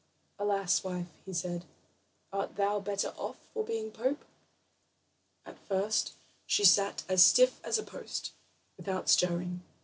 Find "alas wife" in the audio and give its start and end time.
0.39-1.05